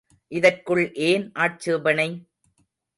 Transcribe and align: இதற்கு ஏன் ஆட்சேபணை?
இதற்கு 0.31 0.77
ஏன் 0.93 1.31
ஆட்சேபணை? 1.33 2.09